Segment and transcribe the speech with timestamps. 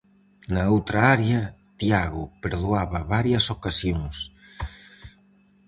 [0.53, 1.39] Na outra área,
[1.79, 4.15] Tiago perdoaba varias ocasións.